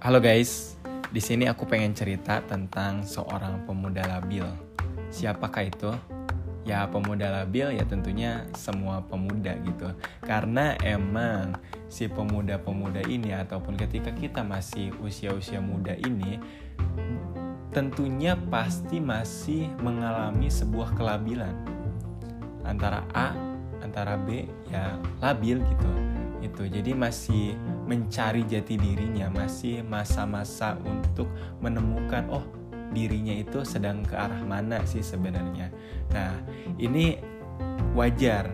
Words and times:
Halo 0.00 0.16
guys, 0.16 0.80
di 1.12 1.20
sini 1.20 1.44
aku 1.44 1.68
pengen 1.68 1.92
cerita 1.92 2.40
tentang 2.48 3.04
seorang 3.04 3.68
pemuda 3.68 4.00
labil. 4.08 4.48
Siapakah 5.12 5.68
itu? 5.68 5.92
Ya 6.64 6.88
pemuda 6.88 7.28
labil 7.28 7.76
ya 7.76 7.84
tentunya 7.84 8.48
semua 8.56 9.04
pemuda 9.04 9.52
gitu. 9.60 9.92
Karena 10.24 10.72
emang 10.80 11.52
si 11.92 12.08
pemuda-pemuda 12.08 13.04
ini 13.12 13.36
ataupun 13.36 13.76
ketika 13.76 14.08
kita 14.16 14.40
masih 14.40 14.88
usia-usia 15.04 15.60
muda 15.60 15.92
ini 15.92 16.40
tentunya 17.68 18.40
pasti 18.48 19.04
masih 19.04 19.68
mengalami 19.84 20.48
sebuah 20.48 20.96
kelabilan 20.96 21.52
antara 22.64 23.04
A 23.12 23.36
antara 23.84 24.16
B 24.16 24.48
ya 24.72 24.96
labil 25.20 25.60
gitu 25.60 25.92
itu 26.40 26.62
jadi 26.72 26.96
masih 26.96 27.52
mencari 27.90 28.46
jati 28.46 28.78
dirinya 28.78 29.26
masih 29.26 29.82
masa-masa 29.82 30.78
untuk 30.86 31.26
menemukan 31.58 32.22
oh 32.30 32.46
dirinya 32.94 33.34
itu 33.34 33.66
sedang 33.66 34.06
ke 34.06 34.14
arah 34.14 34.38
mana 34.46 34.78
sih 34.86 35.02
sebenarnya. 35.02 35.74
Nah 36.14 36.38
ini 36.78 37.18
wajar 37.98 38.46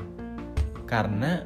karena 0.88 1.44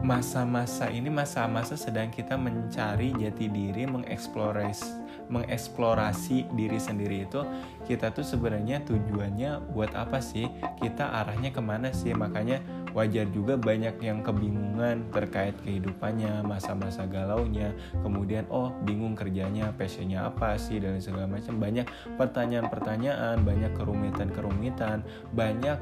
masa-masa 0.00 0.88
ini 0.88 1.12
masa-masa 1.12 1.76
sedang 1.76 2.08
kita 2.08 2.38
mencari 2.40 3.12
jati 3.12 3.50
diri 3.50 3.84
mengeksplorasi 3.84 5.08
mengeksplorasi 5.28 6.48
diri 6.56 6.80
sendiri 6.80 7.28
itu 7.28 7.44
kita 7.84 8.08
tuh 8.16 8.24
sebenarnya 8.24 8.80
tujuannya 8.88 9.72
buat 9.76 9.92
apa 9.92 10.24
sih? 10.24 10.48
Kita 10.80 11.12
arahnya 11.20 11.52
ke 11.52 11.60
mana 11.60 11.92
sih? 11.92 12.16
Makanya 12.16 12.64
wajar 12.96 13.26
juga 13.30 13.54
banyak 13.58 14.00
yang 14.00 14.24
kebingungan 14.24 15.08
terkait 15.12 15.54
kehidupannya 15.64 16.42
masa-masa 16.44 17.04
galaunya 17.04 17.72
kemudian 18.00 18.48
oh 18.48 18.72
bingung 18.84 19.12
kerjanya 19.12 19.70
passionnya 19.76 20.24
apa 20.28 20.56
sih? 20.56 20.78
dan 20.78 21.02
segala 21.02 21.26
macam. 21.26 21.58
Banyak 21.58 21.86
pertanyaan-pertanyaan 22.16 23.42
banyak 23.42 23.72
kerumitan-kerumitan 23.74 25.02
banyak 25.34 25.78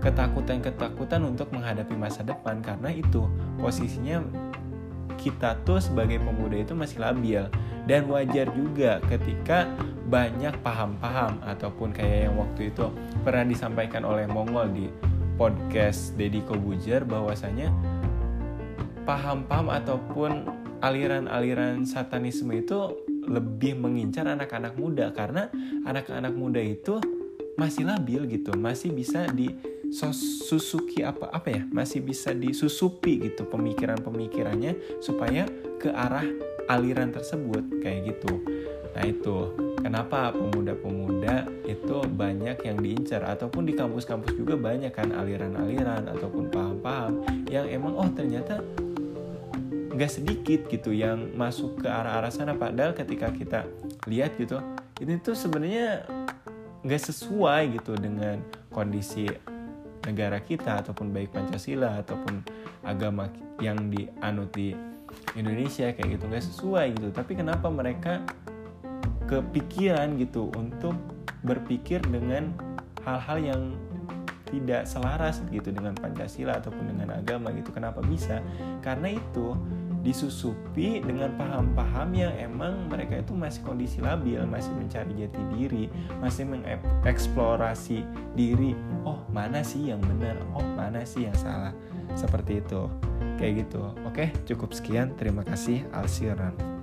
ketakutan-ketakutan 0.00 1.20
untuk 1.24 1.48
menghadapi 1.52 1.96
masa 1.96 2.24
depan. 2.24 2.60
Karena 2.60 2.92
itu 2.92 3.28
posisinya 3.60 4.24
kita 5.16 5.56
tuh 5.64 5.80
sebagai 5.80 6.20
pemuda 6.20 6.60
itu 6.60 6.72
masih 6.76 7.00
labil. 7.00 7.44
Dan 7.84 8.08
wajar 8.08 8.48
juga 8.56 9.00
ketika 9.12 9.68
banyak 10.08 10.52
paham-paham 10.60 11.40
ataupun 11.44 11.92
kayak 11.92 12.28
yang 12.28 12.36
waktu 12.36 12.72
itu 12.72 12.92
pernah 13.24 13.44
disampaikan 13.44 14.04
oleh 14.04 14.28
Mongol 14.28 14.68
di 14.72 14.86
podcast 15.34 16.14
Deddy 16.14 16.42
Kobujer 16.46 17.02
bahwasanya 17.02 17.74
paham-paham 19.04 19.68
ataupun 19.68 20.32
aliran-aliran 20.80 21.82
satanisme 21.84 22.54
itu 22.54 22.98
lebih 23.24 23.76
mengincar 23.76 24.28
anak-anak 24.28 24.76
muda. 24.76 25.10
Karena 25.10 25.50
anak-anak 25.84 26.34
muda 26.36 26.60
itu 26.60 27.00
masih 27.54 27.86
labil 27.86 28.26
gitu, 28.30 28.54
masih 28.54 28.90
bisa 28.90 29.26
di 29.30 29.50
susuki 30.42 31.06
apa 31.06 31.30
apa 31.30 31.54
ya, 31.54 31.62
masih 31.70 32.02
bisa 32.02 32.34
disusupi 32.34 33.30
gitu 33.30 33.46
pemikiran-pemikirannya 33.46 34.98
supaya 34.98 35.46
ke 35.78 35.86
arah 35.94 36.26
aliran 36.66 37.14
tersebut 37.14 37.82
kayak 37.82 38.14
gitu. 38.14 38.42
Nah 38.94 39.04
itu. 39.04 39.38
Kenapa 39.84 40.32
pemuda-pemuda 40.32 41.44
banyak 42.14 42.62
yang 42.62 42.78
diincar 42.78 43.26
ataupun 43.26 43.66
di 43.66 43.74
kampus-kampus 43.74 44.38
juga 44.38 44.54
banyak 44.54 44.94
kan 44.94 45.10
aliran-aliran 45.10 46.06
ataupun 46.14 46.48
paham-paham 46.48 47.26
yang 47.50 47.66
emang 47.66 47.98
oh 47.98 48.08
ternyata 48.14 48.62
nggak 49.94 50.10
sedikit 50.10 50.66
gitu 50.66 50.90
yang 50.90 51.30
masuk 51.38 51.82
ke 51.82 51.88
arah-arah 51.90 52.30
sana. 52.30 52.54
Padahal 52.54 52.94
ketika 52.94 53.30
kita 53.30 53.66
lihat 54.10 54.34
gitu 54.38 54.58
ini 55.02 55.18
tuh 55.18 55.34
sebenarnya 55.38 56.06
nggak 56.82 57.02
sesuai 57.10 57.78
gitu 57.78 57.94
dengan 57.98 58.42
kondisi 58.70 59.30
negara 60.04 60.42
kita 60.42 60.84
ataupun 60.84 61.14
baik 61.14 61.32
Pancasila 61.32 62.02
ataupun 62.02 62.44
agama 62.84 63.30
yang 63.62 63.88
dianut 63.88 64.50
di 64.52 64.74
Indonesia 65.38 65.94
kayak 65.94 66.18
gitu. 66.18 66.24
Nggak 66.26 66.44
sesuai 66.44 66.86
gitu. 66.98 67.08
Tapi 67.14 67.32
kenapa 67.38 67.70
mereka 67.70 68.20
kepikiran 69.24 70.20
gitu 70.20 70.52
untuk 70.52 71.13
berpikir 71.44 72.00
dengan 72.08 72.52
hal-hal 73.04 73.38
yang 73.40 73.62
tidak 74.54 74.86
selaras 74.86 75.42
gitu 75.50 75.74
dengan 75.74 75.98
Pancasila 75.98 76.62
ataupun 76.62 76.94
dengan 76.94 77.18
agama 77.18 77.50
gitu. 77.50 77.74
Kenapa 77.74 77.98
bisa? 78.04 78.38
Karena 78.80 79.10
itu 79.10 79.58
disusupi 80.04 81.00
dengan 81.00 81.32
paham-paham 81.40 82.12
yang 82.12 82.32
emang 82.36 82.92
mereka 82.92 83.24
itu 83.24 83.32
masih 83.32 83.64
kondisi 83.64 84.04
labil, 84.04 84.44
masih 84.44 84.70
mencari 84.76 85.16
jati 85.16 85.42
diri, 85.56 85.84
masih 86.20 86.44
mengeksplorasi 86.44 88.04
diri. 88.36 88.76
Oh, 89.02 89.24
mana 89.32 89.64
sih 89.64 89.88
yang 89.90 90.04
benar? 90.04 90.36
Oh, 90.52 90.62
mana 90.76 91.02
sih 91.08 91.24
yang 91.24 91.36
salah? 91.40 91.72
Seperti 92.12 92.60
itu. 92.60 92.86
Kayak 93.40 93.66
gitu. 93.66 93.82
Oke 94.06 94.30
cukup 94.44 94.76
sekian. 94.76 95.16
Terima 95.16 95.42
kasih. 95.42 95.82
Alsiran 95.90 96.73